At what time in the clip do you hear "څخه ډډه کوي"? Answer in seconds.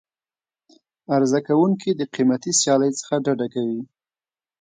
2.99-3.81